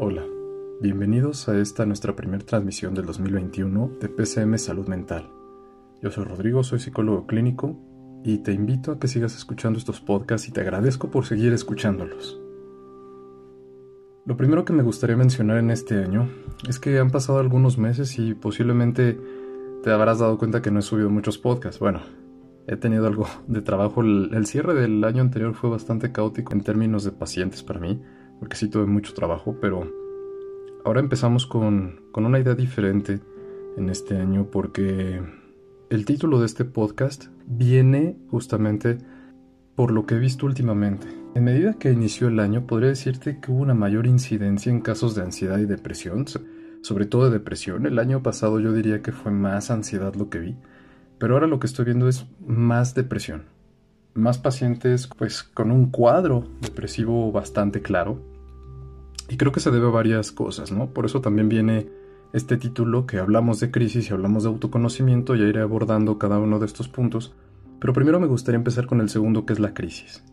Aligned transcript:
Hola, 0.00 0.22
bienvenidos 0.80 1.48
a 1.48 1.58
esta 1.58 1.84
nuestra 1.84 2.14
primera 2.14 2.44
transmisión 2.44 2.94
del 2.94 3.04
2021 3.04 3.96
de 4.00 4.08
PCM 4.08 4.56
Salud 4.56 4.86
Mental. 4.86 5.28
Yo 6.00 6.12
soy 6.12 6.22
Rodrigo, 6.22 6.62
soy 6.62 6.78
psicólogo 6.78 7.26
clínico 7.26 7.76
y 8.22 8.38
te 8.38 8.52
invito 8.52 8.92
a 8.92 9.00
que 9.00 9.08
sigas 9.08 9.34
escuchando 9.34 9.76
estos 9.76 10.00
podcasts 10.00 10.46
y 10.46 10.52
te 10.52 10.60
agradezco 10.60 11.10
por 11.10 11.26
seguir 11.26 11.52
escuchándolos. 11.52 12.40
Lo 14.24 14.36
primero 14.36 14.64
que 14.64 14.72
me 14.72 14.84
gustaría 14.84 15.16
mencionar 15.16 15.58
en 15.58 15.72
este 15.72 15.96
año 15.96 16.30
es 16.68 16.78
que 16.78 16.96
han 17.00 17.10
pasado 17.10 17.40
algunos 17.40 17.76
meses 17.76 18.20
y 18.20 18.34
posiblemente 18.34 19.18
te 19.82 19.90
habrás 19.90 20.20
dado 20.20 20.38
cuenta 20.38 20.62
que 20.62 20.70
no 20.70 20.78
he 20.78 20.82
subido 20.82 21.10
muchos 21.10 21.38
podcasts. 21.38 21.80
Bueno, 21.80 22.02
he 22.68 22.76
tenido 22.76 23.08
algo 23.08 23.26
de 23.48 23.62
trabajo. 23.62 24.02
El, 24.02 24.30
el 24.32 24.46
cierre 24.46 24.74
del 24.74 25.02
año 25.02 25.22
anterior 25.22 25.54
fue 25.54 25.70
bastante 25.70 26.12
caótico 26.12 26.52
en 26.52 26.60
términos 26.60 27.02
de 27.02 27.10
pacientes 27.10 27.64
para 27.64 27.80
mí 27.80 28.00
porque 28.38 28.56
sí 28.56 28.68
tuve 28.68 28.86
mucho 28.86 29.14
trabajo, 29.14 29.56
pero 29.60 29.90
ahora 30.84 31.00
empezamos 31.00 31.46
con, 31.46 32.02
con 32.12 32.24
una 32.26 32.38
idea 32.38 32.54
diferente 32.54 33.20
en 33.76 33.88
este 33.88 34.16
año 34.16 34.46
porque 34.50 35.22
el 35.90 36.04
título 36.04 36.40
de 36.40 36.46
este 36.46 36.64
podcast 36.64 37.26
viene 37.46 38.16
justamente 38.30 38.98
por 39.74 39.90
lo 39.92 40.06
que 40.06 40.16
he 40.16 40.18
visto 40.18 40.46
últimamente. 40.46 41.06
En 41.34 41.44
medida 41.44 41.74
que 41.74 41.92
inició 41.92 42.28
el 42.28 42.40
año, 42.40 42.66
podría 42.66 42.88
decirte 42.88 43.38
que 43.40 43.52
hubo 43.52 43.60
una 43.60 43.74
mayor 43.74 44.06
incidencia 44.06 44.72
en 44.72 44.80
casos 44.80 45.14
de 45.14 45.22
ansiedad 45.22 45.58
y 45.58 45.66
depresión, 45.66 46.26
sobre 46.82 47.06
todo 47.06 47.26
de 47.26 47.38
depresión. 47.38 47.86
El 47.86 47.98
año 47.98 48.22
pasado 48.22 48.60
yo 48.60 48.72
diría 48.72 49.02
que 49.02 49.12
fue 49.12 49.30
más 49.30 49.70
ansiedad 49.70 50.14
lo 50.14 50.30
que 50.30 50.40
vi, 50.40 50.56
pero 51.18 51.34
ahora 51.34 51.46
lo 51.46 51.60
que 51.60 51.66
estoy 51.66 51.84
viendo 51.84 52.08
es 52.08 52.26
más 52.46 52.94
depresión 52.94 53.57
más 54.18 54.38
pacientes 54.38 55.06
pues 55.06 55.42
con 55.42 55.70
un 55.70 55.90
cuadro 55.90 56.44
depresivo 56.60 57.32
bastante 57.32 57.82
claro. 57.82 58.20
Y 59.28 59.36
creo 59.36 59.52
que 59.52 59.60
se 59.60 59.70
debe 59.70 59.88
a 59.88 59.90
varias 59.90 60.32
cosas, 60.32 60.72
¿no? 60.72 60.88
Por 60.90 61.06
eso 61.06 61.20
también 61.20 61.48
viene 61.48 61.88
este 62.32 62.56
título 62.56 63.06
que 63.06 63.18
hablamos 63.18 63.60
de 63.60 63.70
crisis 63.70 64.08
y 64.08 64.12
hablamos 64.12 64.42
de 64.42 64.50
autoconocimiento, 64.50 65.34
ya 65.34 65.44
iré 65.44 65.60
abordando 65.60 66.18
cada 66.18 66.38
uno 66.38 66.58
de 66.58 66.66
estos 66.66 66.88
puntos, 66.88 67.34
pero 67.80 67.92
primero 67.92 68.20
me 68.20 68.26
gustaría 68.26 68.58
empezar 68.58 68.86
con 68.86 69.00
el 69.00 69.08
segundo 69.08 69.46
que 69.46 69.52
es 69.52 69.60
la 69.60 69.74
crisis. 69.74 70.24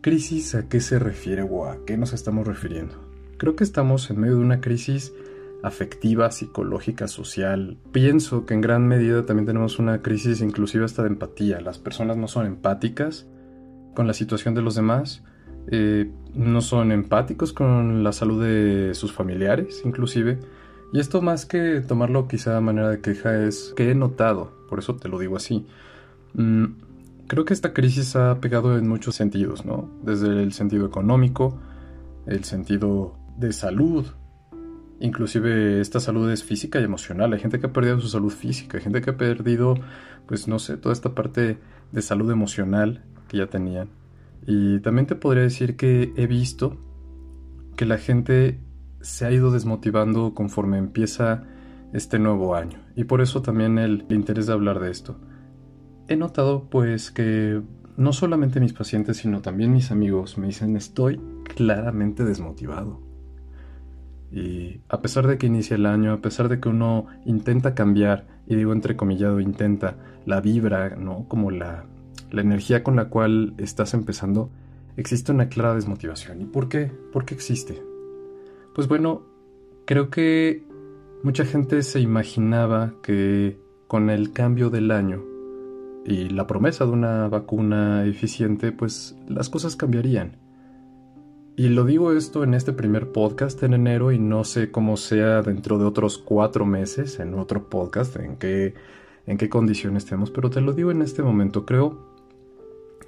¿Crisis 0.00 0.54
a 0.54 0.68
qué 0.68 0.80
se 0.80 0.98
refiere 0.98 1.42
o 1.42 1.66
a 1.66 1.84
qué 1.86 1.96
nos 1.96 2.12
estamos 2.12 2.46
refiriendo? 2.46 2.94
Creo 3.38 3.56
que 3.56 3.64
estamos 3.64 4.10
en 4.10 4.20
medio 4.20 4.36
de 4.36 4.42
una 4.42 4.60
crisis 4.60 5.12
afectiva, 5.64 6.30
psicológica, 6.30 7.08
social. 7.08 7.78
Pienso 7.90 8.44
que 8.44 8.52
en 8.52 8.60
gran 8.60 8.86
medida 8.86 9.24
también 9.24 9.46
tenemos 9.46 9.78
una 9.78 10.02
crisis 10.02 10.42
inclusive 10.42 10.84
hasta 10.84 11.02
de 11.02 11.08
empatía. 11.08 11.60
Las 11.60 11.78
personas 11.78 12.18
no 12.18 12.28
son 12.28 12.46
empáticas 12.46 13.26
con 13.94 14.06
la 14.06 14.12
situación 14.12 14.54
de 14.54 14.60
los 14.60 14.74
demás, 14.74 15.24
eh, 15.68 16.10
no 16.34 16.60
son 16.60 16.92
empáticos 16.92 17.54
con 17.54 18.04
la 18.04 18.12
salud 18.12 18.44
de 18.44 18.94
sus 18.94 19.12
familiares 19.12 19.80
inclusive. 19.86 20.38
Y 20.92 21.00
esto 21.00 21.22
más 21.22 21.46
que 21.46 21.80
tomarlo 21.80 22.28
quizá 22.28 22.58
a 22.58 22.60
manera 22.60 22.90
de 22.90 23.00
queja 23.00 23.42
es 23.44 23.72
que 23.74 23.90
he 23.90 23.94
notado, 23.94 24.52
por 24.68 24.78
eso 24.80 24.96
te 24.96 25.08
lo 25.08 25.18
digo 25.18 25.36
así. 25.36 25.66
Mm, 26.34 26.64
creo 27.26 27.46
que 27.46 27.54
esta 27.54 27.72
crisis 27.72 28.16
ha 28.16 28.38
pegado 28.38 28.76
en 28.76 28.86
muchos 28.86 29.14
sentidos, 29.14 29.64
¿no? 29.64 29.88
Desde 30.02 30.42
el 30.42 30.52
sentido 30.52 30.84
económico, 30.86 31.58
el 32.26 32.44
sentido 32.44 33.16
de 33.38 33.52
salud, 33.52 34.06
Inclusive 35.00 35.80
esta 35.80 36.00
salud 36.00 36.30
es 36.30 36.44
física 36.44 36.80
y 36.80 36.84
emocional. 36.84 37.32
Hay 37.32 37.40
gente 37.40 37.60
que 37.60 37.66
ha 37.66 37.72
perdido 37.72 38.00
su 38.00 38.08
salud 38.08 38.30
física, 38.30 38.78
hay 38.78 38.84
gente 38.84 39.00
que 39.00 39.10
ha 39.10 39.16
perdido, 39.16 39.74
pues 40.26 40.48
no 40.48 40.58
sé, 40.58 40.76
toda 40.76 40.92
esta 40.92 41.14
parte 41.14 41.58
de 41.92 42.02
salud 42.02 42.30
emocional 42.30 43.02
que 43.28 43.38
ya 43.38 43.46
tenían. 43.46 43.88
Y 44.46 44.80
también 44.80 45.06
te 45.06 45.14
podría 45.14 45.42
decir 45.42 45.76
que 45.76 46.12
he 46.16 46.26
visto 46.26 46.76
que 47.76 47.86
la 47.86 47.98
gente 47.98 48.60
se 49.00 49.26
ha 49.26 49.32
ido 49.32 49.50
desmotivando 49.50 50.34
conforme 50.34 50.78
empieza 50.78 51.44
este 51.92 52.18
nuevo 52.18 52.54
año. 52.54 52.78
Y 52.96 53.04
por 53.04 53.20
eso 53.20 53.42
también 53.42 53.78
el 53.78 54.06
interés 54.10 54.46
de 54.46 54.52
hablar 54.52 54.80
de 54.80 54.90
esto. 54.90 55.18
He 56.08 56.16
notado 56.16 56.68
pues 56.68 57.10
que 57.10 57.62
no 57.96 58.12
solamente 58.12 58.60
mis 58.60 58.72
pacientes, 58.72 59.18
sino 59.18 59.40
también 59.40 59.72
mis 59.72 59.90
amigos 59.90 60.36
me 60.38 60.48
dicen 60.48 60.76
estoy 60.76 61.20
claramente 61.54 62.24
desmotivado. 62.24 63.03
Y 64.34 64.80
a 64.88 65.00
pesar 65.00 65.28
de 65.28 65.38
que 65.38 65.46
inicia 65.46 65.76
el 65.76 65.86
año, 65.86 66.12
a 66.12 66.20
pesar 66.20 66.48
de 66.48 66.58
que 66.58 66.68
uno 66.68 67.06
intenta 67.24 67.74
cambiar, 67.74 68.26
y 68.48 68.56
digo 68.56 68.72
entrecomillado 68.72 69.38
intenta, 69.38 69.96
la 70.26 70.40
vibra, 70.40 70.96
¿no? 70.96 71.28
Como 71.28 71.52
la, 71.52 71.84
la 72.32 72.40
energía 72.40 72.82
con 72.82 72.96
la 72.96 73.10
cual 73.10 73.54
estás 73.58 73.94
empezando, 73.94 74.50
existe 74.96 75.30
una 75.30 75.48
clara 75.48 75.74
desmotivación. 75.74 76.40
¿Y 76.40 76.46
por 76.46 76.68
qué? 76.68 76.90
¿Por 77.12 77.24
qué 77.24 77.34
existe? 77.34 77.80
Pues 78.74 78.88
bueno, 78.88 79.22
creo 79.84 80.10
que 80.10 80.64
mucha 81.22 81.44
gente 81.44 81.82
se 81.82 82.00
imaginaba 82.00 82.94
que 83.04 83.56
con 83.86 84.10
el 84.10 84.32
cambio 84.32 84.68
del 84.68 84.90
año 84.90 85.22
y 86.04 86.28
la 86.28 86.48
promesa 86.48 86.86
de 86.86 86.90
una 86.90 87.28
vacuna 87.28 88.04
eficiente, 88.04 88.72
pues 88.72 89.16
las 89.28 89.48
cosas 89.48 89.76
cambiarían. 89.76 90.43
Y 91.56 91.68
lo 91.68 91.84
digo 91.84 92.12
esto 92.12 92.42
en 92.42 92.52
este 92.52 92.72
primer 92.72 93.12
podcast 93.12 93.62
en 93.62 93.74
enero 93.74 94.10
y 94.10 94.18
no 94.18 94.42
sé 94.42 94.72
cómo 94.72 94.96
sea 94.96 95.40
dentro 95.40 95.78
de 95.78 95.84
otros 95.84 96.18
cuatro 96.18 96.66
meses 96.66 97.20
en 97.20 97.34
otro 97.34 97.70
podcast, 97.70 98.16
en 98.16 98.36
qué, 98.36 98.74
en 99.24 99.38
qué 99.38 99.48
condiciones 99.48 100.02
estemos, 100.02 100.32
pero 100.32 100.50
te 100.50 100.60
lo 100.60 100.72
digo 100.72 100.90
en 100.90 101.00
este 101.00 101.22
momento. 101.22 101.64
Creo 101.64 102.12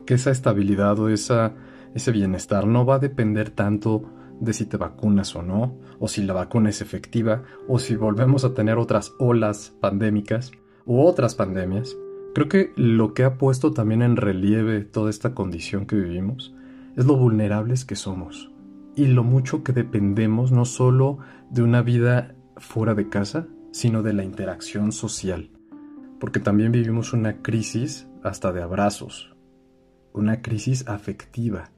que 0.04 0.14
esa 0.14 0.30
estabilidad 0.30 0.96
o 1.00 1.08
esa, 1.08 1.54
ese 1.96 2.12
bienestar 2.12 2.68
no 2.68 2.86
va 2.86 2.96
a 2.96 2.98
depender 3.00 3.50
tanto 3.50 4.04
de 4.38 4.52
si 4.52 4.64
te 4.64 4.76
vacunas 4.76 5.34
o 5.34 5.42
no, 5.42 5.80
o 5.98 6.06
si 6.06 6.22
la 6.22 6.32
vacuna 6.34 6.70
es 6.70 6.80
efectiva, 6.80 7.42
o 7.66 7.80
si 7.80 7.96
volvemos 7.96 8.44
a 8.44 8.54
tener 8.54 8.78
otras 8.78 9.12
olas 9.18 9.74
pandémicas 9.80 10.52
u 10.84 11.00
otras 11.00 11.34
pandemias. 11.34 11.96
Creo 12.32 12.48
que 12.48 12.72
lo 12.76 13.12
que 13.12 13.24
ha 13.24 13.38
puesto 13.38 13.72
también 13.72 14.02
en 14.02 14.14
relieve 14.14 14.82
toda 14.82 15.10
esta 15.10 15.34
condición 15.34 15.86
que 15.86 15.96
vivimos 15.96 16.54
es 16.96 17.04
lo 17.04 17.16
vulnerables 17.16 17.84
que 17.84 17.94
somos 17.94 18.50
y 18.96 19.06
lo 19.06 19.22
mucho 19.22 19.62
que 19.62 19.72
dependemos 19.72 20.50
no 20.50 20.64
solo 20.64 21.18
de 21.50 21.62
una 21.62 21.82
vida 21.82 22.34
fuera 22.56 22.94
de 22.94 23.10
casa, 23.10 23.46
sino 23.70 24.02
de 24.02 24.14
la 24.14 24.24
interacción 24.24 24.90
social. 24.90 25.50
Porque 26.18 26.40
también 26.40 26.72
vivimos 26.72 27.12
una 27.12 27.42
crisis 27.42 28.08
hasta 28.22 28.52
de 28.52 28.62
abrazos, 28.62 29.36
una 30.14 30.40
crisis 30.40 30.88
afectiva. 30.88 31.70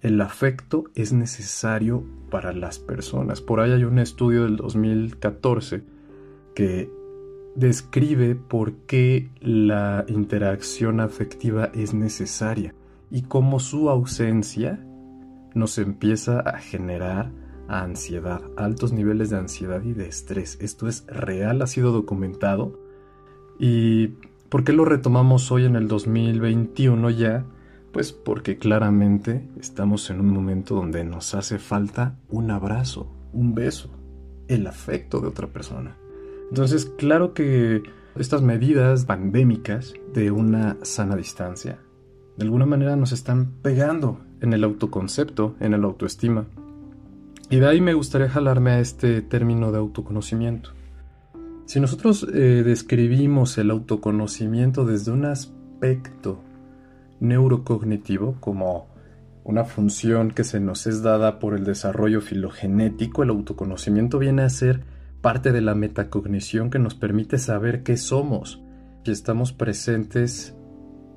El 0.00 0.22
afecto 0.22 0.84
es 0.94 1.12
necesario 1.12 2.02
para 2.30 2.54
las 2.54 2.78
personas. 2.78 3.42
Por 3.42 3.60
ahí 3.60 3.72
hay 3.72 3.84
un 3.84 3.98
estudio 3.98 4.44
del 4.44 4.56
2014 4.56 5.82
que 6.54 6.90
describe 7.56 8.36
por 8.36 8.72
qué 8.86 9.28
la 9.40 10.06
interacción 10.08 11.00
afectiva 11.00 11.70
es 11.74 11.92
necesaria 11.92 12.74
y 13.10 13.22
cómo 13.22 13.60
su 13.60 13.90
ausencia 13.90 14.84
nos 15.54 15.78
empieza 15.78 16.40
a 16.40 16.58
generar 16.58 17.32
ansiedad, 17.68 18.42
altos 18.56 18.92
niveles 18.92 19.30
de 19.30 19.36
ansiedad 19.36 19.82
y 19.82 19.92
de 19.92 20.08
estrés. 20.08 20.58
Esto 20.60 20.88
es 20.88 21.06
real, 21.06 21.62
ha 21.62 21.66
sido 21.66 21.92
documentado. 21.92 22.78
¿Y 23.58 24.08
por 24.48 24.64
qué 24.64 24.72
lo 24.72 24.84
retomamos 24.84 25.52
hoy 25.52 25.64
en 25.64 25.76
el 25.76 25.88
2021 25.88 27.10
ya? 27.10 27.44
Pues 27.92 28.12
porque 28.12 28.58
claramente 28.58 29.48
estamos 29.58 30.10
en 30.10 30.20
un 30.20 30.28
momento 30.28 30.74
donde 30.74 31.04
nos 31.04 31.34
hace 31.34 31.58
falta 31.58 32.18
un 32.28 32.50
abrazo, 32.50 33.12
un 33.32 33.54
beso, 33.54 33.90
el 34.48 34.66
afecto 34.66 35.20
de 35.20 35.28
otra 35.28 35.48
persona. 35.48 35.96
Entonces, 36.50 36.86
claro 36.86 37.34
que 37.34 37.82
estas 38.16 38.42
medidas 38.42 39.04
pandémicas 39.04 39.94
de 40.14 40.30
una 40.30 40.76
sana 40.82 41.16
distancia, 41.16 41.78
de 42.38 42.44
alguna 42.44 42.66
manera 42.66 42.94
nos 42.94 43.10
están 43.10 43.50
pegando 43.62 44.20
en 44.40 44.52
el 44.52 44.62
autoconcepto, 44.62 45.56
en 45.58 45.74
el 45.74 45.82
autoestima. 45.82 46.46
Y 47.50 47.56
de 47.56 47.66
ahí 47.66 47.80
me 47.80 47.94
gustaría 47.94 48.28
jalarme 48.28 48.70
a 48.70 48.78
este 48.80 49.22
término 49.22 49.72
de 49.72 49.78
autoconocimiento. 49.78 50.70
Si 51.66 51.80
nosotros 51.80 52.24
eh, 52.32 52.62
describimos 52.64 53.58
el 53.58 53.72
autoconocimiento 53.72 54.84
desde 54.84 55.10
un 55.10 55.24
aspecto 55.24 56.40
neurocognitivo, 57.18 58.36
como 58.38 58.86
una 59.42 59.64
función 59.64 60.30
que 60.30 60.44
se 60.44 60.60
nos 60.60 60.86
es 60.86 61.02
dada 61.02 61.40
por 61.40 61.54
el 61.54 61.64
desarrollo 61.64 62.20
filogenético, 62.20 63.24
el 63.24 63.30
autoconocimiento 63.30 64.20
viene 64.20 64.42
a 64.42 64.48
ser 64.48 64.84
parte 65.20 65.50
de 65.50 65.60
la 65.60 65.74
metacognición 65.74 66.70
que 66.70 66.78
nos 66.78 66.94
permite 66.94 67.36
saber 67.36 67.82
qué 67.82 67.96
somos, 67.96 68.62
si 69.04 69.10
estamos 69.10 69.52
presentes 69.52 70.54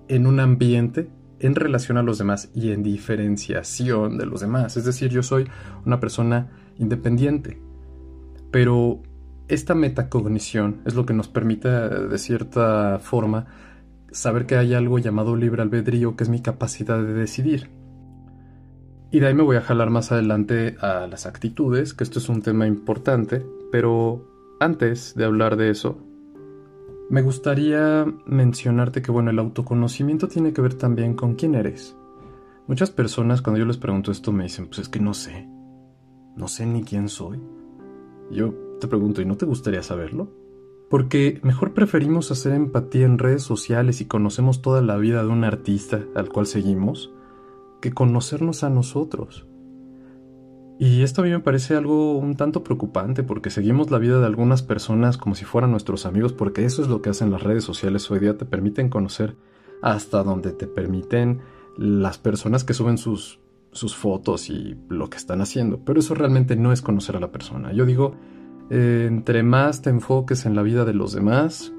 en 0.07 0.27
un 0.27 0.41
ambiente 0.41 1.07
en 1.41 1.55
relación 1.55 1.97
a 1.97 2.03
los 2.03 2.17
demás 2.17 2.49
y 2.53 2.71
en 2.71 2.83
diferenciación 2.83 4.17
de 4.17 4.25
los 4.25 4.41
demás. 4.41 4.77
Es 4.77 4.85
decir, 4.85 5.09
yo 5.09 5.23
soy 5.23 5.47
una 5.85 5.99
persona 5.99 6.49
independiente. 6.77 7.59
Pero 8.51 9.01
esta 9.47 9.75
metacognición 9.75 10.81
es 10.85 10.95
lo 10.95 11.05
que 11.05 11.13
nos 11.13 11.27
permite, 11.27 11.67
de 11.69 12.17
cierta 12.17 12.99
forma, 12.99 13.47
saber 14.11 14.45
que 14.45 14.55
hay 14.55 14.73
algo 14.73 14.99
llamado 14.99 15.35
libre 15.35 15.61
albedrío, 15.61 16.15
que 16.15 16.23
es 16.23 16.29
mi 16.29 16.41
capacidad 16.41 17.01
de 17.01 17.13
decidir. 17.13 17.69
Y 19.11 19.19
de 19.19 19.27
ahí 19.27 19.33
me 19.33 19.43
voy 19.43 19.57
a 19.57 19.61
jalar 19.61 19.89
más 19.89 20.11
adelante 20.11 20.77
a 20.79 21.07
las 21.07 21.25
actitudes, 21.25 21.93
que 21.93 22.03
esto 22.03 22.19
es 22.19 22.29
un 22.29 22.41
tema 22.41 22.67
importante, 22.67 23.45
pero 23.71 24.27
antes 24.59 25.15
de 25.15 25.25
hablar 25.25 25.57
de 25.57 25.69
eso, 25.69 25.97
me 27.11 27.21
gustaría 27.21 28.05
mencionarte 28.25 29.01
que, 29.01 29.11
bueno, 29.11 29.31
el 29.31 29.39
autoconocimiento 29.39 30.29
tiene 30.29 30.53
que 30.53 30.61
ver 30.61 30.75
también 30.75 31.13
con 31.13 31.35
quién 31.35 31.55
eres. 31.55 31.97
Muchas 32.67 32.89
personas 32.89 33.41
cuando 33.41 33.59
yo 33.59 33.65
les 33.65 33.77
pregunto 33.77 34.11
esto 34.11 34.31
me 34.31 34.43
dicen, 34.43 34.67
pues 34.67 34.79
es 34.79 34.87
que 34.87 35.01
no 35.01 35.13
sé, 35.13 35.45
no 36.37 36.47
sé 36.47 36.65
ni 36.65 36.83
quién 36.83 37.09
soy. 37.09 37.37
Yo 38.31 38.53
te 38.79 38.87
pregunto, 38.87 39.21
¿y 39.21 39.25
no 39.25 39.35
te 39.35 39.45
gustaría 39.45 39.83
saberlo? 39.83 40.31
Porque 40.89 41.41
mejor 41.43 41.73
preferimos 41.73 42.31
hacer 42.31 42.53
empatía 42.53 43.07
en 43.07 43.17
redes 43.17 43.43
sociales 43.43 43.99
y 43.99 44.05
conocemos 44.05 44.61
toda 44.61 44.81
la 44.81 44.95
vida 44.95 45.21
de 45.21 45.29
un 45.29 45.43
artista 45.43 46.05
al 46.15 46.29
cual 46.29 46.45
seguimos 46.45 47.13
que 47.81 47.91
conocernos 47.91 48.63
a 48.63 48.69
nosotros. 48.69 49.50
Y 50.81 51.03
esto 51.03 51.21
a 51.21 51.25
mí 51.25 51.29
me 51.29 51.39
parece 51.39 51.75
algo 51.75 52.17
un 52.17 52.35
tanto 52.35 52.63
preocupante 52.63 53.21
porque 53.21 53.51
seguimos 53.51 53.91
la 53.91 53.99
vida 53.99 54.19
de 54.19 54.25
algunas 54.25 54.63
personas 54.63 55.15
como 55.15 55.35
si 55.35 55.45
fueran 55.45 55.69
nuestros 55.69 56.07
amigos 56.07 56.33
porque 56.33 56.65
eso 56.65 56.81
es 56.81 56.87
lo 56.87 57.03
que 57.03 57.11
hacen 57.11 57.29
las 57.29 57.43
redes 57.43 57.63
sociales 57.63 58.09
hoy 58.09 58.17
día, 58.17 58.35
te 58.35 58.45
permiten 58.45 58.89
conocer 58.89 59.35
hasta 59.83 60.23
donde 60.23 60.53
te 60.53 60.65
permiten 60.65 61.41
las 61.77 62.17
personas 62.17 62.63
que 62.63 62.73
suben 62.73 62.97
sus, 62.97 63.39
sus 63.71 63.95
fotos 63.95 64.49
y 64.49 64.75
lo 64.89 65.07
que 65.07 65.17
están 65.17 65.41
haciendo, 65.41 65.77
pero 65.85 65.99
eso 65.99 66.15
realmente 66.15 66.55
no 66.55 66.71
es 66.71 66.81
conocer 66.81 67.15
a 67.15 67.19
la 67.19 67.31
persona. 67.31 67.71
Yo 67.73 67.85
digo, 67.85 68.15
eh, 68.71 69.05
entre 69.07 69.43
más 69.43 69.83
te 69.83 69.91
enfoques 69.91 70.47
en 70.47 70.55
la 70.55 70.63
vida 70.63 70.83
de 70.83 70.95
los 70.95 71.13
demás, 71.13 71.71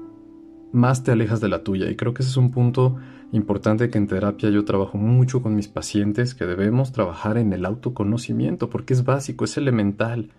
más 0.71 1.03
te 1.03 1.11
alejas 1.11 1.41
de 1.41 1.49
la 1.49 1.61
tuya 1.61 1.91
y 1.91 1.97
creo 1.97 2.13
que 2.13 2.21
ese 2.21 2.31
es 2.31 2.37
un 2.37 2.51
punto 2.51 2.95
Importante 3.33 3.89
que 3.89 3.97
en 3.97 4.05
terapia 4.05 4.51
yo 4.51 4.63
trabajo 4.63 4.99
mucho 4.99 5.41
con 5.41 5.55
mis 5.55 5.67
pacientes 5.67 6.35
que 6.35 6.45
debemos 6.45 6.91
trabajar 6.91 7.39
en 7.39 7.51
el 7.51 7.65
autoconocimiento 7.65 8.69
porque 8.69 8.93
es 8.93 9.05
básico, 9.05 9.43
es 9.45 9.57
elemental. 9.57 10.29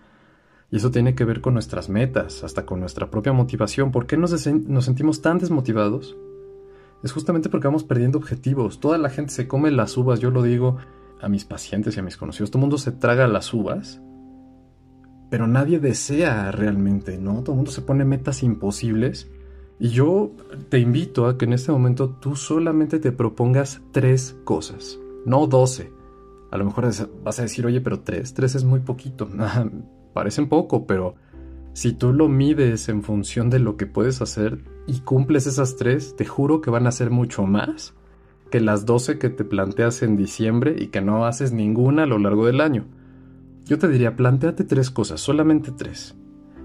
Y 0.70 0.76
eso 0.76 0.93
tiene 0.93 1.17
que 1.17 1.25
ver 1.25 1.41
con 1.41 1.55
nuestras 1.55 1.88
metas, 1.88 2.44
hasta 2.44 2.64
con 2.64 2.79
nuestra 2.79 3.11
propia 3.11 3.32
motivación. 3.32 3.91
¿Por 3.91 4.06
qué 4.06 4.17
nos, 4.17 4.31
sentimos 4.31 5.23
tan 5.23 5.38
desmotivados? 5.38 6.17
Es 7.02 7.11
justamente 7.11 7.49
porque 7.49 7.67
vamos 7.67 7.82
perdiendo 7.82 8.17
objetivos. 8.17 8.79
Toda 8.79 8.97
la 8.97 9.11
gente 9.11 9.32
se 9.32 9.49
come 9.49 9.73
las 9.73 9.97
uvas, 9.97 10.20
yo 10.20 10.31
lo 10.31 10.44
digo 10.44 10.76
a 11.20 11.29
mis 11.29 11.44
pacientes 11.44 11.97
y 11.97 11.99
a 11.99 12.05
mis 12.05 12.17
conocidos. 12.17 12.52
Todo 12.52 12.61
el 12.61 12.67
mundo 12.67 12.79
se 12.79 12.93
traga 12.93 13.26
las 13.26 13.52
uvas, 13.52 14.00
pero 15.31 15.49
nadie 15.49 15.81
desea 15.81 16.52
realmente, 16.52 17.19
¿no? 17.19 17.43
Todo 17.43 17.55
el 17.55 17.56
mundo 17.56 17.73
se 17.73 17.82
pone 17.82 18.05
metas 18.05 18.44
imposibles 18.44 19.29
y 19.79 19.88
yo 19.88 20.32
te 20.69 20.79
invito 20.79 21.26
a 21.26 21.37
que 21.37 21.44
en 21.44 21.53
este 21.53 21.73
momento 21.73 22.11
tú 22.11 22.37
solamente 22.37 22.99
te 22.99 23.12
propongas 23.12 23.82
tres 23.93 24.37
cosas, 24.44 24.99
no 25.26 25.47
doce. 25.47 25.93
A 26.50 26.56
lo 26.56 26.65
mejor 26.65 26.88
vas 27.25 27.38
a 27.38 27.43
decir, 27.43 27.67
oye, 27.67 27.81
pero 27.81 28.00
tres, 28.00 28.32
tres 28.32 28.55
es 28.55 28.65
muy 28.65 28.81
poquito. 28.81 29.29
Parecen 30.15 30.49
poco, 30.49 30.87
pero 30.87 31.17
si 31.73 31.93
tú 31.93 32.12
lo 32.12 32.29
mides 32.29 32.88
en 32.88 33.03
función 33.03 33.50
de 33.50 33.59
lo 33.59 33.76
que 33.76 33.87
puedes 33.87 34.23
hacer 34.23 34.62
y 34.87 35.00
cumples 35.00 35.49
esas 35.49 35.76
tres, 35.76 36.15
te 36.15 36.25
juro 36.25 36.61
que 36.61 36.71
van 36.71 36.87
a 36.87 36.93
ser 36.93 37.11
mucho 37.11 37.43
más 37.44 37.94
que 38.53 38.61
las 38.61 38.87
doce 38.87 39.19
que 39.19 39.31
te 39.31 39.44
planteas 39.44 40.03
en 40.03 40.17
diciembre 40.17 40.76
y 40.79 40.87
que 40.87 41.00
no 41.00 41.26
haces 41.26 41.50
ninguna 41.50 42.05
a 42.05 42.06
lo 42.06 42.19
largo 42.19 42.47
del 42.47 42.61
año. 42.61 42.85
Yo 43.65 43.81
te 43.81 43.88
diría, 43.88 44.15
planteate 44.15 44.62
tres 44.62 44.93
cosas, 44.93 45.21
solamente 45.21 45.73
tres. 45.73 46.15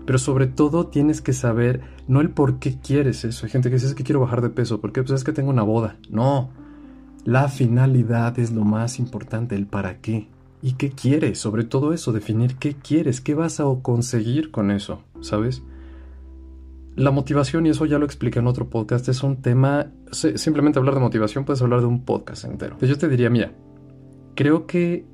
Pero 0.10 0.18
sobre 0.18 0.48
todo 0.48 0.88
tienes 0.88 1.22
que 1.22 1.34
saber 1.34 1.82
no 2.08 2.20
el 2.20 2.32
por 2.32 2.58
qué 2.58 2.80
quieres 2.80 3.24
eso. 3.26 3.46
Hay 3.46 3.52
gente 3.52 3.70
que 3.70 3.76
dice 3.76 3.94
que 3.94 4.04
quiero 4.04 4.22
bajar 4.22 4.42
de 4.42 4.50
peso, 4.50 4.82
porque 4.82 5.04
pues 5.04 5.12
es 5.12 5.24
que 5.24 5.34
tengo 5.34 5.52
una 5.52 5.62
boda. 5.62 5.98
No, 6.10 6.50
la 7.26 7.48
finalidad 7.48 8.40
es 8.40 8.52
lo 8.52 8.66
más 8.66 8.98
importante, 8.98 9.54
el 9.54 9.68
para 9.68 10.02
qué. 10.02 10.28
¿Y 10.64 10.74
qué 10.74 10.90
quieres? 10.90 11.38
Sobre 11.38 11.64
todo 11.64 11.94
eso, 11.94 12.12
definir 12.12 12.56
qué 12.56 12.74
quieres, 12.74 13.22
qué 13.22 13.36
vas 13.36 13.60
a 13.60 13.66
conseguir 13.84 14.50
con 14.50 14.72
eso, 14.72 15.04
¿sabes? 15.22 15.62
La 16.96 17.12
motivación, 17.12 17.68
y 17.68 17.70
eso 17.70 17.86
ya 17.86 18.00
lo 18.00 18.06
expliqué 18.06 18.40
en 18.40 18.48
otro 18.48 18.68
podcast, 18.68 19.08
es 19.10 19.22
un 19.22 19.44
tema, 19.44 19.92
simplemente 20.12 20.80
hablar 20.80 20.96
de 20.96 21.02
motivación 21.02 21.46
puedes 21.46 21.62
hablar 21.62 21.82
de 21.82 21.86
un 21.86 22.04
podcast 22.04 22.46
entero. 22.46 22.78
Yo 22.82 22.98
te 22.98 23.10
diría, 23.10 23.30
mira, 23.30 23.52
creo 24.34 24.66
que 24.66 25.06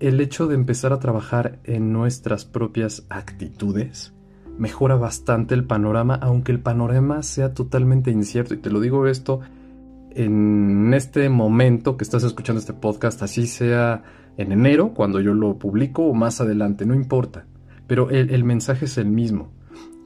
el 0.00 0.20
hecho 0.20 0.46
de 0.46 0.54
empezar 0.54 0.92
a 0.92 0.98
trabajar 0.98 1.58
en 1.64 1.92
nuestras 1.92 2.44
propias 2.44 3.06
actitudes 3.08 4.12
mejora 4.58 4.96
bastante 4.96 5.54
el 5.54 5.64
panorama, 5.64 6.14
aunque 6.14 6.52
el 6.52 6.60
panorama 6.60 7.22
sea 7.22 7.54
totalmente 7.54 8.10
incierto. 8.10 8.54
Y 8.54 8.58
te 8.58 8.70
lo 8.70 8.80
digo 8.80 9.06
esto 9.06 9.40
en 10.10 10.94
este 10.94 11.28
momento 11.28 11.96
que 11.96 12.04
estás 12.04 12.24
escuchando 12.24 12.60
este 12.60 12.72
podcast, 12.72 13.22
así 13.22 13.46
sea 13.46 14.02
en 14.38 14.52
enero, 14.52 14.94
cuando 14.94 15.20
yo 15.20 15.34
lo 15.34 15.58
publico, 15.58 16.06
o 16.06 16.14
más 16.14 16.40
adelante, 16.40 16.86
no 16.86 16.94
importa. 16.94 17.46
Pero 17.86 18.10
el, 18.10 18.30
el 18.30 18.44
mensaje 18.44 18.86
es 18.86 18.98
el 18.98 19.08
mismo. 19.08 19.52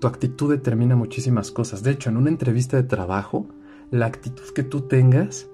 Tu 0.00 0.06
actitud 0.06 0.50
determina 0.50 0.96
muchísimas 0.96 1.50
cosas. 1.50 1.82
De 1.82 1.92
hecho, 1.92 2.10
en 2.10 2.16
una 2.16 2.30
entrevista 2.30 2.76
de 2.76 2.84
trabajo, 2.84 3.46
la 3.90 4.06
actitud 4.06 4.44
que 4.54 4.62
tú 4.62 4.82
tengas 4.82 5.48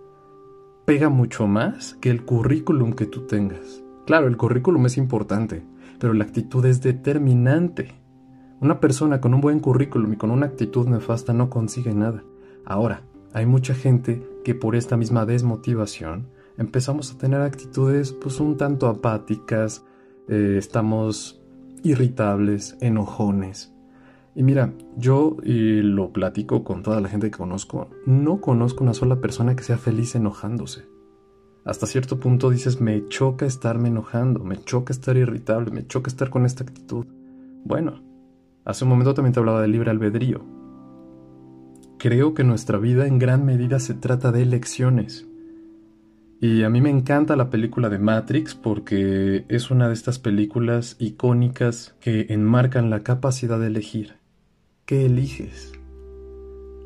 pega 0.85 1.09
mucho 1.09 1.47
más 1.47 1.95
que 2.01 2.11
el 2.11 2.25
currículum 2.25 2.93
que 2.93 3.07
tú 3.07 3.27
tengas. 3.27 3.86
Claro, 4.07 4.29
el 4.29 4.37
currículum 4.37 4.87
es 4.87 4.99
importante, 4.99 5.65
pero 5.99 6.15
la 6.15 6.23
actitud 6.23 6.65
es 6.65 6.81
determinante. 6.81 7.89
Una 8.61 8.79
persona 8.79 9.21
con 9.21 9.35
un 9.35 9.41
buen 9.41 9.59
currículum 9.59 10.13
y 10.13 10.17
con 10.17 10.31
una 10.31 10.47
actitud 10.47 10.87
nefasta 10.87 11.33
no 11.33 11.51
consigue 11.51 11.93
nada. 11.93 12.23
Ahora, 12.65 13.03
hay 13.33 13.47
mucha 13.47 13.75
gente 13.75 14.23
que 14.45 14.55
por 14.55 14.77
esta 14.77 14.97
misma 14.97 15.27
desmotivación 15.27 16.29
empezamos 16.57 17.13
a 17.13 17.19
tener 17.19 17.41
actitudes 17.41 18.13
pues 18.13 18.39
un 18.39 18.57
tanto 18.57 18.87
apáticas, 18.87 19.85
eh, 20.29 20.55
estamos 20.57 21.43
irritables, 21.83 22.79
enojones. 22.81 23.75
Y 24.37 24.45
mira, 24.45 24.73
yo 24.97 25.37
y 25.43 25.83
lo 25.83 26.13
platico 26.13 26.63
con 26.63 26.85
toda 26.85 27.01
la 27.01 27.09
gente 27.09 27.29
que 27.29 27.39
conozco, 27.39 27.91
no 28.07 28.41
conozco 28.41 28.85
una 28.85 28.95
sola 28.95 29.21
persona 29.21 29.57
que 29.57 29.65
sea 29.65 29.79
feliz 29.79 30.15
enojándose 30.15 30.96
hasta 31.67 31.87
cierto 31.87 32.21
punto 32.21 32.49
dices, 32.49 32.81
me 32.81 33.09
choca 33.09 33.45
estarme 33.45 33.89
enojando, 33.89 34.45
me 34.45 34.63
choca 34.63 34.93
estar 34.93 35.17
irritable, 35.17 35.73
me 35.73 35.85
choca 35.85 36.09
estar 36.09 36.31
con 36.31 36.47
esta 36.47 36.63
actitud. 36.63 37.07
Bueno, 37.65 38.01
hace 38.65 38.85
un 38.85 38.91
momento 38.91 39.15
también 39.15 39.33
te 39.33 39.41
hablaba 39.41 39.63
de 39.63 39.69
libre 39.69 39.91
albedrío. 39.91 40.45
Creo 41.99 42.35
que 42.35 42.45
nuestra 42.45 42.79
vida 42.79 43.09
en 43.09 43.19
gran 43.19 43.45
medida 43.45 43.81
se 43.81 43.95
trata 43.95 44.31
de 44.31 44.43
elecciones. 44.43 45.27
Y 46.41 46.63
a 46.63 46.71
mí 46.71 46.81
me 46.81 46.91
encanta 46.91 47.35
la 47.35 47.51
película 47.51 47.89
de 47.89 47.99
Matrix 47.99 48.55
porque 48.55 49.45
es 49.49 49.73
una 49.73 49.89
de 49.89 49.95
estas 49.95 50.21
películas 50.21 50.95
icónicas 51.01 51.97
que 51.99 52.27
enmarcan 52.29 52.91
la 52.91 53.03
capacidad 53.03 53.59
de 53.59 53.67
elegir. 53.67 54.19
¿Qué 54.85 55.07
eliges? 55.07 55.73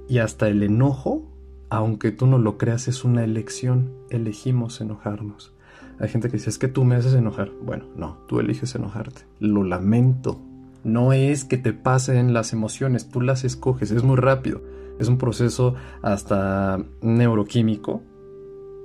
Y 0.09 0.19
hasta 0.19 0.49
el 0.49 0.63
enojo 0.63 1.30
aunque 1.71 2.11
tú 2.11 2.27
no 2.27 2.39
lo 2.39 2.59
creas, 2.59 2.89
es 2.89 3.05
una 3.05 3.23
elección. 3.23 3.93
Elegimos 4.11 4.81
enojarnos. 4.81 5.55
Hay 6.01 6.09
gente 6.09 6.29
que 6.29 6.37
dice, 6.37 6.51
es 6.51 6.59
que 6.59 6.69
tú 6.69 6.85
me 6.85 6.97
haces 6.97 7.15
enojar. 7.15 7.53
Bueno, 7.63 7.85
no, 7.97 8.19
tú 8.27 8.41
eliges 8.41 8.75
enojarte. 8.75 9.23
Lo 9.39 9.63
lamento. 9.63 10.41
No 10.83 11.13
es 11.13 11.45
que 11.45 11.59
te 11.59 11.73
pasen 11.73 12.35
las 12.35 12.53
emociones, 12.53 13.09
tú 13.09 13.21
las 13.21 13.45
escoges, 13.45 13.93
es 13.93 14.03
muy 14.03 14.17
rápido. 14.17 14.63
Es 14.99 15.09
un 15.09 15.19
proceso 15.19 15.75
hasta 16.03 16.85
neuroquímico 17.03 18.03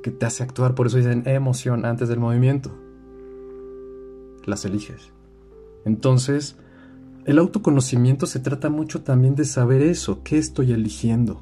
que 0.03 0.11
te 0.11 0.25
hace 0.25 0.43
actuar. 0.43 0.75
Por 0.75 0.87
eso 0.87 0.97
dicen 0.97 1.23
emoción 1.25 1.85
antes 1.85 2.07
del 2.07 2.19
movimiento. 2.19 2.71
Las 4.45 4.63
eliges. 4.63 5.11
Entonces, 5.85 6.57
el 7.25 7.39
autoconocimiento 7.39 8.27
se 8.27 8.39
trata 8.39 8.69
mucho 8.69 9.01
también 9.01 9.33
de 9.35 9.45
saber 9.45 9.81
eso, 9.81 10.21
qué 10.23 10.37
estoy 10.37 10.73
eligiendo 10.73 11.41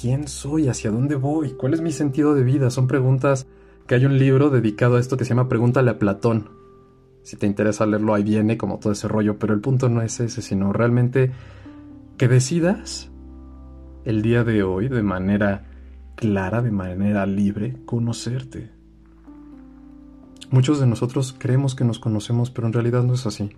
¿Quién 0.00 0.28
soy? 0.28 0.68
¿Hacia 0.68 0.90
dónde 0.90 1.14
voy? 1.14 1.50
¿Cuál 1.50 1.74
es 1.74 1.82
mi 1.82 1.92
sentido 1.92 2.34
de 2.34 2.42
vida? 2.42 2.70
Son 2.70 2.86
preguntas 2.86 3.46
que 3.86 3.96
hay 3.96 4.06
un 4.06 4.18
libro 4.18 4.48
dedicado 4.48 4.96
a 4.96 5.00
esto 5.00 5.18
que 5.18 5.26
se 5.26 5.30
llama 5.30 5.50
Pregúntale 5.50 5.90
a 5.90 5.98
Platón. 5.98 6.48
Si 7.22 7.36
te 7.36 7.46
interesa 7.46 7.84
leerlo, 7.84 8.14
ahí 8.14 8.22
viene 8.22 8.56
como 8.56 8.78
todo 8.78 8.94
ese 8.94 9.08
rollo, 9.08 9.38
pero 9.38 9.52
el 9.52 9.60
punto 9.60 9.90
no 9.90 10.00
es 10.00 10.18
ese, 10.20 10.40
sino 10.40 10.72
realmente 10.72 11.32
que 12.16 12.28
decidas 12.28 13.10
el 14.06 14.22
día 14.22 14.42
de 14.42 14.62
hoy 14.62 14.88
de 14.88 15.02
manera 15.02 15.66
clara, 16.14 16.62
de 16.62 16.70
manera 16.70 17.26
libre, 17.26 17.76
conocerte. 17.84 18.70
Muchos 20.50 20.80
de 20.80 20.86
nosotros 20.86 21.36
creemos 21.38 21.74
que 21.74 21.84
nos 21.84 21.98
conocemos, 21.98 22.50
pero 22.50 22.66
en 22.66 22.72
realidad 22.72 23.02
no 23.02 23.12
es 23.12 23.26
así. 23.26 23.50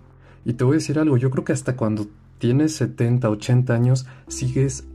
Y 0.43 0.53
te 0.53 0.65
voy 0.65 0.73
a 0.73 0.79
decir 0.79 0.99
algo, 0.99 1.15
yo 1.15 1.31
creo 1.31 1.45
que 1.45 1.53
hasta 1.53 1.77
cuando 1.77 2.07
tienes 2.37 2.75
70, 2.75 3.29
80 3.29 3.73
años, 3.73 4.05
sigues 4.27 4.85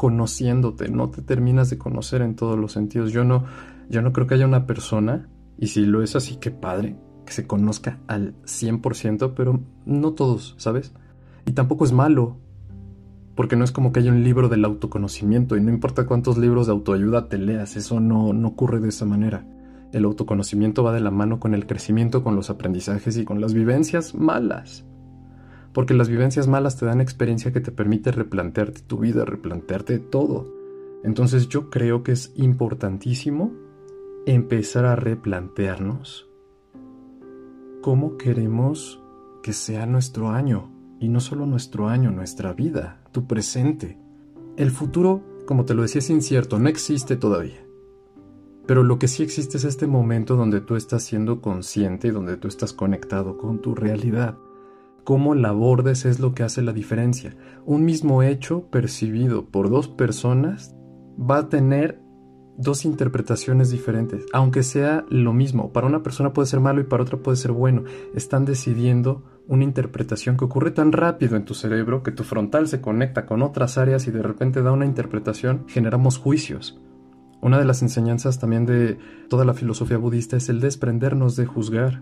conociéndote, 0.00 0.88
no 0.88 1.10
te 1.10 1.20
terminas 1.20 1.68
de 1.68 1.76
conocer 1.76 2.22
en 2.22 2.34
todos 2.34 2.58
los 2.58 2.72
sentidos. 2.72 3.12
Yo 3.12 3.22
no, 3.22 3.44
yo 3.90 4.00
no 4.00 4.14
creo 4.14 4.26
que 4.26 4.32
haya 4.32 4.46
una 4.46 4.64
persona, 4.64 5.28
y 5.58 5.66
si 5.66 5.84
lo 5.84 6.02
es 6.02 6.16
así, 6.16 6.36
qué 6.36 6.50
padre, 6.50 6.96
que 7.26 7.34
se 7.34 7.46
conozca 7.46 7.98
al 8.06 8.32
100%, 8.44 9.34
pero 9.36 9.60
no 9.84 10.12
todos, 10.14 10.54
¿sabes? 10.56 10.94
Y 11.44 11.52
tampoco 11.52 11.84
es 11.84 11.92
malo, 11.92 12.38
porque 13.34 13.56
no 13.56 13.64
es 13.64 13.72
como 13.72 13.92
que 13.92 14.00
haya 14.00 14.10
un 14.10 14.24
libro 14.24 14.48
del 14.48 14.64
autoconocimiento, 14.64 15.54
y 15.54 15.60
no 15.60 15.70
importa 15.70 16.06
cuántos 16.06 16.38
libros 16.38 16.68
de 16.68 16.72
autoayuda 16.72 17.28
te 17.28 17.36
leas, 17.36 17.76
eso 17.76 18.00
no, 18.00 18.32
no 18.32 18.48
ocurre 18.48 18.80
de 18.80 18.88
esa 18.88 19.04
manera. 19.04 19.46
El 19.92 20.06
autoconocimiento 20.06 20.82
va 20.82 20.94
de 20.94 21.00
la 21.00 21.10
mano 21.10 21.40
con 21.40 21.52
el 21.52 21.66
crecimiento, 21.66 22.24
con 22.24 22.36
los 22.36 22.48
aprendizajes 22.48 23.18
y 23.18 23.26
con 23.26 23.42
las 23.42 23.52
vivencias 23.52 24.14
malas. 24.14 24.86
Porque 25.72 25.94
las 25.94 26.08
vivencias 26.08 26.48
malas 26.48 26.76
te 26.76 26.86
dan 26.86 27.00
experiencia 27.00 27.52
que 27.52 27.60
te 27.60 27.70
permite 27.70 28.10
replantearte 28.12 28.80
tu 28.82 28.98
vida, 28.98 29.24
replantearte 29.24 29.98
todo. 29.98 30.52
Entonces 31.04 31.48
yo 31.48 31.70
creo 31.70 32.02
que 32.02 32.12
es 32.12 32.32
importantísimo 32.36 33.52
empezar 34.26 34.84
a 34.84 34.96
replantearnos 34.96 36.28
cómo 37.80 38.16
queremos 38.16 39.02
que 39.42 39.52
sea 39.52 39.86
nuestro 39.86 40.30
año. 40.30 40.70
Y 40.98 41.08
no 41.08 41.20
solo 41.20 41.46
nuestro 41.46 41.88
año, 41.88 42.10
nuestra 42.10 42.52
vida, 42.52 43.00
tu 43.10 43.26
presente. 43.26 43.98
El 44.56 44.70
futuro, 44.70 45.22
como 45.46 45.64
te 45.64 45.72
lo 45.72 45.82
decía, 45.82 46.00
es 46.00 46.10
incierto, 46.10 46.58
no 46.58 46.68
existe 46.68 47.16
todavía. 47.16 47.64
Pero 48.66 48.82
lo 48.82 48.98
que 48.98 49.08
sí 49.08 49.22
existe 49.22 49.56
es 49.56 49.64
este 49.64 49.86
momento 49.86 50.36
donde 50.36 50.60
tú 50.60 50.76
estás 50.76 51.02
siendo 51.02 51.40
consciente 51.40 52.08
y 52.08 52.10
donde 52.10 52.36
tú 52.36 52.48
estás 52.48 52.74
conectado 52.74 53.38
con 53.38 53.60
tu 53.60 53.74
realidad. 53.74 54.36
Cómo 55.10 55.34
la 55.34 55.48
abordes 55.48 56.04
es 56.04 56.20
lo 56.20 56.34
que 56.34 56.44
hace 56.44 56.62
la 56.62 56.72
diferencia. 56.72 57.34
Un 57.66 57.84
mismo 57.84 58.22
hecho 58.22 58.70
percibido 58.70 59.44
por 59.44 59.68
dos 59.68 59.88
personas 59.88 60.76
va 61.18 61.38
a 61.38 61.48
tener 61.48 62.00
dos 62.56 62.84
interpretaciones 62.84 63.72
diferentes, 63.72 64.24
aunque 64.32 64.62
sea 64.62 65.04
lo 65.08 65.32
mismo. 65.32 65.72
Para 65.72 65.88
una 65.88 66.04
persona 66.04 66.32
puede 66.32 66.46
ser 66.46 66.60
malo 66.60 66.80
y 66.80 66.84
para 66.84 67.02
otra 67.02 67.18
puede 67.18 67.36
ser 67.36 67.50
bueno. 67.50 67.82
Están 68.14 68.44
decidiendo 68.44 69.24
una 69.48 69.64
interpretación 69.64 70.36
que 70.36 70.44
ocurre 70.44 70.70
tan 70.70 70.92
rápido 70.92 71.34
en 71.34 71.44
tu 71.44 71.54
cerebro 71.54 72.04
que 72.04 72.12
tu 72.12 72.22
frontal 72.22 72.68
se 72.68 72.80
conecta 72.80 73.26
con 73.26 73.42
otras 73.42 73.78
áreas 73.78 74.06
y 74.06 74.12
de 74.12 74.22
repente 74.22 74.62
da 74.62 74.70
una 74.70 74.86
interpretación, 74.86 75.64
generamos 75.66 76.18
juicios. 76.18 76.80
Una 77.42 77.58
de 77.58 77.64
las 77.64 77.82
enseñanzas 77.82 78.38
también 78.38 78.64
de 78.64 78.96
toda 79.28 79.44
la 79.44 79.54
filosofía 79.54 79.98
budista 79.98 80.36
es 80.36 80.48
el 80.50 80.60
desprendernos 80.60 81.34
de 81.34 81.46
juzgar. 81.46 82.00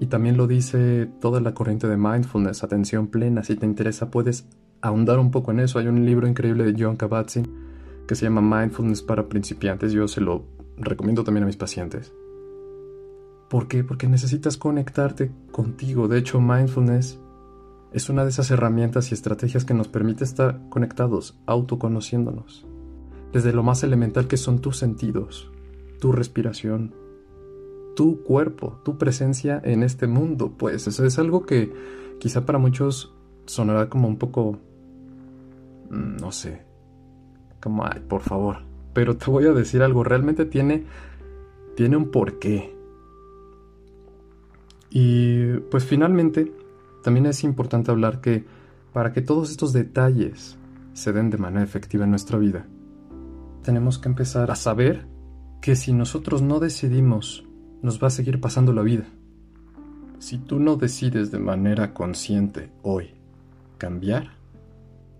Y 0.00 0.06
también 0.06 0.36
lo 0.36 0.46
dice 0.46 1.08
toda 1.20 1.40
la 1.40 1.54
corriente 1.54 1.86
de 1.86 1.96
mindfulness, 1.96 2.64
atención 2.64 3.06
plena. 3.06 3.44
Si 3.44 3.56
te 3.56 3.66
interesa 3.66 4.10
puedes 4.10 4.48
ahondar 4.80 5.18
un 5.18 5.30
poco 5.30 5.52
en 5.52 5.60
eso. 5.60 5.78
Hay 5.78 5.86
un 5.86 6.04
libro 6.04 6.26
increíble 6.26 6.64
de 6.64 6.74
John 6.76 6.96
Kabat-Zinn 6.96 7.48
que 8.06 8.14
se 8.14 8.26
llama 8.26 8.40
Mindfulness 8.42 9.02
para 9.02 9.28
principiantes. 9.28 9.92
Yo 9.92 10.08
se 10.08 10.20
lo 10.20 10.44
recomiendo 10.76 11.24
también 11.24 11.44
a 11.44 11.46
mis 11.46 11.56
pacientes. 11.56 12.12
¿Por 13.48 13.68
qué? 13.68 13.84
Porque 13.84 14.08
necesitas 14.08 14.56
conectarte 14.56 15.30
contigo. 15.52 16.08
De 16.08 16.18
hecho, 16.18 16.40
mindfulness 16.40 17.20
es 17.92 18.08
una 18.08 18.24
de 18.24 18.30
esas 18.30 18.50
herramientas 18.50 19.10
y 19.10 19.14
estrategias 19.14 19.64
que 19.64 19.74
nos 19.74 19.88
permite 19.88 20.24
estar 20.24 20.60
conectados, 20.70 21.38
autoconociéndonos. 21.46 22.66
Desde 23.32 23.52
lo 23.52 23.62
más 23.62 23.82
elemental 23.82 24.26
que 24.26 24.38
son 24.38 24.60
tus 24.60 24.78
sentidos, 24.78 25.50
tu 26.00 26.12
respiración, 26.12 26.94
tu 27.94 28.22
cuerpo, 28.22 28.80
tu 28.84 28.98
presencia 28.98 29.60
en 29.64 29.82
este 29.82 30.06
mundo. 30.06 30.54
Pues 30.56 30.86
eso 30.86 31.04
es 31.04 31.18
algo 31.18 31.44
que 31.44 31.72
quizá 32.18 32.46
para 32.46 32.58
muchos 32.58 33.14
sonará 33.46 33.88
como 33.88 34.08
un 34.08 34.16
poco... 34.16 34.58
Mm, 35.90 36.16
no 36.16 36.32
sé. 36.32 36.64
Como, 37.60 37.84
ay, 37.84 38.00
por 38.08 38.22
favor. 38.22 38.58
Pero 38.92 39.16
te 39.16 39.30
voy 39.30 39.46
a 39.46 39.52
decir 39.52 39.82
algo, 39.82 40.04
realmente 40.04 40.44
tiene, 40.44 40.84
tiene 41.76 41.96
un 41.96 42.10
porqué. 42.10 42.76
Y 44.90 45.54
pues 45.70 45.84
finalmente, 45.84 46.52
también 47.02 47.26
es 47.26 47.44
importante 47.44 47.90
hablar 47.90 48.20
que 48.20 48.44
para 48.92 49.12
que 49.12 49.22
todos 49.22 49.50
estos 49.50 49.72
detalles 49.72 50.58
se 50.92 51.12
den 51.12 51.30
de 51.30 51.38
manera 51.38 51.64
efectiva 51.64 52.04
en 52.04 52.10
nuestra 52.10 52.38
vida, 52.38 52.66
tenemos 53.62 53.98
que 53.98 54.08
empezar 54.08 54.50
a 54.50 54.56
saber 54.56 55.06
que 55.62 55.76
si 55.76 55.92
nosotros 55.92 56.42
no 56.42 56.60
decidimos, 56.60 57.46
nos 57.82 58.02
va 58.02 58.06
a 58.06 58.10
seguir 58.10 58.40
pasando 58.40 58.72
la 58.72 58.82
vida. 58.82 59.04
Si 60.18 60.38
tú 60.38 60.60
no 60.60 60.76
decides 60.76 61.30
de 61.30 61.38
manera 61.38 61.94
consciente 61.94 62.70
hoy 62.82 63.10
cambiar, 63.78 64.30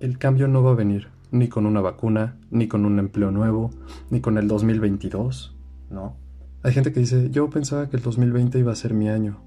el 0.01 0.19
cambio 0.19 0.49
no 0.49 0.63
va 0.63 0.73
a 0.73 0.77
venir 0.77 1.09
ni 1.31 1.49
con 1.49 1.67
una 1.67 1.81
vacuna, 1.81 2.37
ni 2.51 2.69
con 2.69 2.85
un 2.85 2.99
empleo 2.99 3.31
nuevo, 3.31 3.71
ni 4.11 4.21
con 4.21 4.37
el 4.37 4.49
2022, 4.49 5.57
¿no? 5.91 6.15
Hay 6.63 6.73
gente 6.73 6.93
que 6.93 7.01
dice, 7.01 7.31
yo 7.31 7.49
pensaba 7.51 7.89
que 7.89 7.97
el 7.97 8.03
2020 8.03 8.59
iba 8.59 8.71
a 8.71 8.77
ser 8.77 8.93
mi 8.95 9.09
año, 9.09 9.41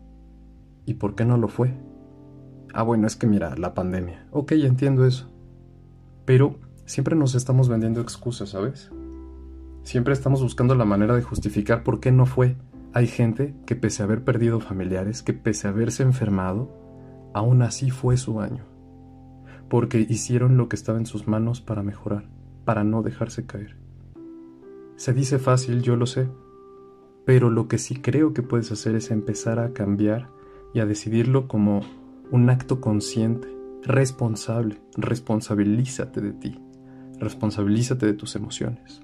¿Y 0.85 0.95
por 0.95 1.15
qué 1.15 1.25
no 1.25 1.37
lo 1.37 1.47
fue? 1.47 1.73
Ah, 2.73 2.83
bueno, 2.83 3.07
es 3.07 3.15
que 3.15 3.27
mira, 3.27 3.55
la 3.57 3.73
pandemia. 3.73 4.27
Ok, 4.31 4.51
entiendo 4.53 5.05
eso. 5.05 5.31
Pero 6.25 6.59
siempre 6.85 7.15
nos 7.15 7.33
estamos 7.35 7.69
vendiendo 7.69 8.01
excusas, 8.01 8.49
¿sabes? 8.49 8.91
Siempre 9.83 10.13
estamos 10.13 10.41
buscando 10.41 10.75
la 10.75 10.85
manera 10.85 11.15
de 11.15 11.23
justificar 11.23 11.83
por 11.83 11.99
qué 11.99 12.11
no 12.11 12.25
fue. 12.25 12.55
Hay 12.95 13.07
gente 13.07 13.53
que 13.65 13.75
pese 13.75 14.01
a 14.01 14.05
haber 14.05 14.23
perdido 14.23 14.61
familiares, 14.61 15.21
que 15.21 15.33
pese 15.33 15.67
a 15.67 15.71
haberse 15.71 16.01
enfermado, 16.01 16.71
aún 17.33 17.61
así 17.61 17.91
fue 17.91 18.15
su 18.15 18.39
año. 18.39 18.63
Porque 19.69 20.07
hicieron 20.09 20.55
lo 20.55 20.69
que 20.69 20.77
estaba 20.77 20.97
en 20.97 21.05
sus 21.05 21.27
manos 21.27 21.59
para 21.59 21.83
mejorar, 21.83 22.29
para 22.63 22.85
no 22.85 23.03
dejarse 23.03 23.45
caer. 23.45 23.75
Se 24.95 25.11
dice 25.11 25.39
fácil, 25.39 25.81
yo 25.81 25.97
lo 25.97 26.05
sé, 26.05 26.29
pero 27.25 27.49
lo 27.49 27.67
que 27.67 27.79
sí 27.79 27.95
creo 27.95 28.33
que 28.33 28.43
puedes 28.43 28.71
hacer 28.71 28.95
es 28.95 29.11
empezar 29.11 29.59
a 29.59 29.73
cambiar 29.73 30.29
y 30.73 30.79
a 30.79 30.85
decidirlo 30.85 31.49
como 31.49 31.81
un 32.31 32.49
acto 32.49 32.79
consciente, 32.79 33.49
responsable. 33.83 34.79
Responsabilízate 34.95 36.21
de 36.21 36.31
ti, 36.31 36.61
responsabilízate 37.19 38.05
de 38.05 38.13
tus 38.13 38.37
emociones. 38.37 39.01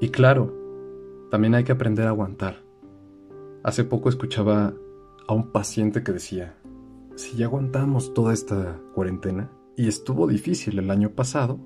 Y 0.00 0.08
claro, 0.08 0.67
también 1.30 1.54
hay 1.54 1.64
que 1.64 1.72
aprender 1.72 2.06
a 2.06 2.10
aguantar. 2.10 2.62
Hace 3.62 3.84
poco 3.84 4.08
escuchaba 4.08 4.74
a 5.26 5.32
un 5.34 5.52
paciente 5.52 6.02
que 6.02 6.12
decía, 6.12 6.56
si 7.16 7.36
ya 7.36 7.46
aguantamos 7.46 8.14
toda 8.14 8.32
esta 8.32 8.80
cuarentena, 8.94 9.50
y 9.76 9.88
estuvo 9.88 10.26
difícil 10.26 10.78
el 10.78 10.90
año 10.90 11.10
pasado, 11.10 11.58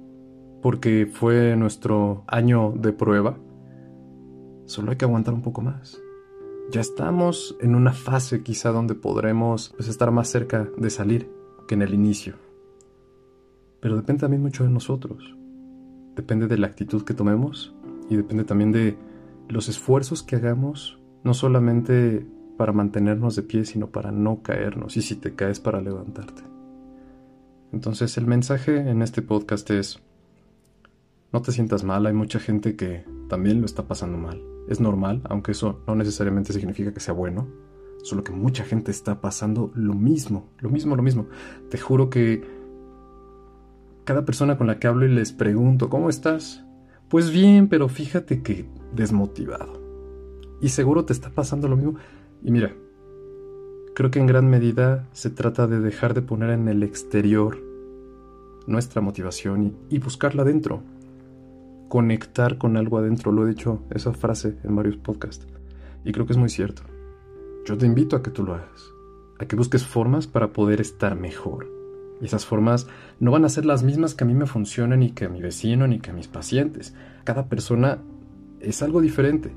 porque 0.60 1.08
fue 1.10 1.56
nuestro 1.56 2.24
año 2.26 2.72
de 2.76 2.92
prueba, 2.92 3.38
solo 4.66 4.90
hay 4.90 4.96
que 4.96 5.04
aguantar 5.04 5.34
un 5.34 5.42
poco 5.42 5.62
más 5.62 6.00
ya 6.70 6.80
estamos 6.80 7.56
en 7.60 7.74
una 7.74 7.92
fase 7.92 8.42
quizá 8.42 8.70
donde 8.70 8.94
podremos 8.94 9.74
pues, 9.76 9.88
estar 9.88 10.10
más 10.10 10.28
cerca 10.28 10.68
de 10.76 10.90
salir 10.90 11.30
que 11.68 11.74
en 11.74 11.82
el 11.82 11.92
inicio. 11.92 12.34
Pero 13.80 13.96
depende 13.96 14.20
también 14.20 14.42
mucho 14.42 14.64
de 14.64 14.70
nosotros. 14.70 15.36
Depende 16.16 16.46
de 16.46 16.56
la 16.56 16.68
actitud 16.68 17.04
que 17.04 17.14
tomemos 17.14 17.74
y 18.08 18.16
depende 18.16 18.44
también 18.44 18.72
de 18.72 18.96
los 19.48 19.68
esfuerzos 19.68 20.22
que 20.22 20.36
hagamos, 20.36 20.98
no 21.24 21.34
solamente 21.34 22.26
para 22.56 22.72
mantenernos 22.72 23.36
de 23.36 23.42
pie, 23.42 23.64
sino 23.64 23.88
para 23.88 24.12
no 24.12 24.42
caernos 24.42 24.96
y 24.96 25.02
si 25.02 25.16
te 25.16 25.34
caes 25.34 25.60
para 25.60 25.80
levantarte. 25.80 26.42
Entonces 27.72 28.16
el 28.18 28.26
mensaje 28.26 28.76
en 28.76 29.02
este 29.02 29.22
podcast 29.22 29.70
es, 29.70 30.00
no 31.32 31.42
te 31.42 31.52
sientas 31.52 31.84
mal, 31.84 32.06
hay 32.06 32.12
mucha 32.12 32.38
gente 32.38 32.76
que 32.76 33.04
también 33.28 33.60
lo 33.60 33.66
está 33.66 33.86
pasando 33.86 34.18
mal 34.18 34.52
es 34.68 34.80
normal, 34.80 35.22
aunque 35.24 35.52
eso 35.52 35.82
no 35.86 35.94
necesariamente 35.94 36.52
significa 36.52 36.92
que 36.92 37.00
sea 37.00 37.14
bueno. 37.14 37.48
Solo 38.02 38.24
que 38.24 38.32
mucha 38.32 38.64
gente 38.64 38.90
está 38.90 39.20
pasando 39.20 39.70
lo 39.74 39.94
mismo, 39.94 40.48
lo 40.58 40.70
mismo, 40.70 40.96
lo 40.96 41.02
mismo. 41.02 41.26
Te 41.70 41.78
juro 41.78 42.10
que 42.10 42.42
cada 44.04 44.24
persona 44.24 44.58
con 44.58 44.66
la 44.66 44.80
que 44.80 44.88
hablo 44.88 45.06
y 45.06 45.08
les 45.08 45.32
pregunto, 45.32 45.88
¿cómo 45.88 46.08
estás? 46.08 46.61
Pues 47.12 47.30
bien, 47.30 47.68
pero 47.68 47.90
fíjate 47.90 48.42
que 48.42 48.64
desmotivado. 48.94 49.74
Y 50.62 50.70
seguro 50.70 51.04
te 51.04 51.12
está 51.12 51.28
pasando 51.28 51.68
lo 51.68 51.76
mismo. 51.76 51.96
Y 52.42 52.50
mira, 52.50 52.74
creo 53.94 54.10
que 54.10 54.18
en 54.18 54.24
gran 54.24 54.48
medida 54.48 55.10
se 55.12 55.28
trata 55.28 55.66
de 55.66 55.80
dejar 55.80 56.14
de 56.14 56.22
poner 56.22 56.48
en 56.48 56.68
el 56.68 56.82
exterior 56.82 57.58
nuestra 58.66 59.02
motivación 59.02 59.76
y, 59.90 59.98
buscarla 59.98 60.42
dentro 60.42 60.82
conectar 61.90 62.56
con 62.56 62.78
algo 62.78 62.96
adentro. 62.96 63.30
Lo 63.30 63.46
he 63.46 63.50
dicho 63.50 63.82
esa 63.90 64.14
frase 64.14 64.56
en 64.64 64.74
varios 64.74 64.96
podcasts. 64.96 65.46
Y 66.06 66.12
creo 66.12 66.24
que 66.24 66.32
es 66.32 66.38
muy 66.38 66.48
cierto. 66.48 66.80
Yo 67.66 67.76
te 67.76 67.84
invito 67.84 68.16
a 68.16 68.22
que 68.22 68.30
tú 68.30 68.42
lo 68.42 68.54
hagas. 68.54 68.90
A 69.38 69.44
que 69.44 69.54
busques 69.54 69.86
formas 69.86 70.26
para 70.26 70.54
poder 70.54 70.80
estar 70.80 71.14
mejor. 71.14 71.81
Esas 72.22 72.46
formas 72.46 72.86
no 73.18 73.32
van 73.32 73.44
a 73.44 73.48
ser 73.48 73.64
las 73.64 73.82
mismas 73.82 74.14
que 74.14 74.22
a 74.22 74.26
mí 74.26 74.34
me 74.34 74.46
funcionan, 74.46 75.00
ni 75.00 75.10
que 75.10 75.24
a 75.24 75.28
mi 75.28 75.42
vecino, 75.42 75.88
ni 75.88 75.98
que 75.98 76.12
a 76.12 76.14
mis 76.14 76.28
pacientes. 76.28 76.94
Cada 77.24 77.46
persona 77.46 77.98
es 78.60 78.80
algo 78.82 79.00
diferente. 79.00 79.52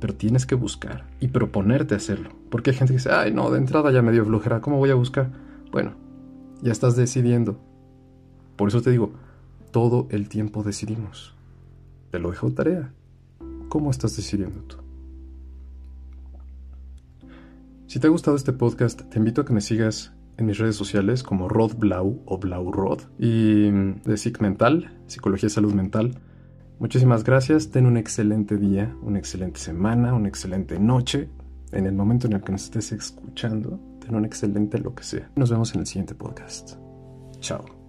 Pero 0.00 0.14
tienes 0.14 0.46
que 0.46 0.54
buscar 0.54 1.06
y 1.20 1.28
proponerte 1.28 1.94
hacerlo. 1.94 2.30
Porque 2.48 2.70
hay 2.70 2.76
gente 2.76 2.94
que 2.94 2.98
dice, 2.98 3.12
ay, 3.12 3.34
no, 3.34 3.50
de 3.50 3.58
entrada 3.58 3.92
ya 3.92 4.00
me 4.00 4.12
dio 4.12 4.24
flojera, 4.24 4.62
¿cómo 4.62 4.78
voy 4.78 4.88
a 4.88 4.94
buscar? 4.94 5.30
Bueno, 5.70 5.92
ya 6.62 6.72
estás 6.72 6.96
decidiendo. 6.96 7.60
Por 8.56 8.68
eso 8.68 8.80
te 8.80 8.90
digo, 8.90 9.12
todo 9.70 10.08
el 10.10 10.30
tiempo 10.30 10.62
decidimos. 10.62 11.34
Te 12.10 12.18
lo 12.18 12.30
dejo 12.30 12.50
tarea. 12.52 12.90
¿Cómo 13.68 13.90
estás 13.90 14.16
decidiendo 14.16 14.60
tú? 14.62 14.76
Si 17.86 17.98
te 17.98 18.06
ha 18.06 18.10
gustado 18.10 18.36
este 18.36 18.54
podcast, 18.54 19.02
te 19.02 19.18
invito 19.18 19.42
a 19.42 19.44
que 19.44 19.52
me 19.52 19.60
sigas 19.60 20.14
en 20.40 20.46
mis 20.46 20.58
redes 20.58 20.76
sociales 20.76 21.22
como 21.22 21.48
Rod 21.48 21.76
Blau 21.76 22.22
o 22.26 22.38
Blau 22.38 22.72
Rod 22.72 23.02
y 23.18 23.70
de 23.70 24.16
Psic 24.16 24.40
Mental, 24.40 24.92
Psicología 25.06 25.46
y 25.46 25.50
Salud 25.50 25.72
Mental, 25.74 26.18
Muchísimas 26.80 27.24
gracias, 27.24 27.70
ten 27.70 27.84
un 27.84 27.98
excelente 27.98 28.56
día, 28.56 28.96
una 29.02 29.18
excelente 29.18 29.60
semana, 29.60 30.14
una 30.14 30.28
excelente 30.28 30.80
noche, 30.80 31.28
en 31.72 31.84
el 31.84 31.92
momento 31.92 32.26
en 32.26 32.32
el 32.32 32.42
que 32.42 32.52
nos 32.52 32.64
estés 32.64 32.92
escuchando, 32.92 33.78
ten 34.00 34.14
un 34.14 34.24
excelente 34.24 34.78
lo 34.78 34.94
que 34.94 35.02
sea. 35.02 35.30
Nos 35.36 35.50
vemos 35.50 35.74
en 35.74 35.80
el 35.80 35.86
siguiente 35.86 36.14
podcast. 36.14 36.76
Chao. 37.40 37.79